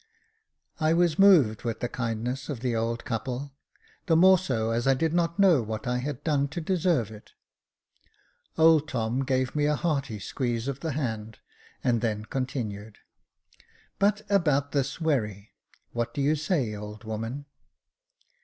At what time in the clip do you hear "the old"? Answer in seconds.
2.61-3.05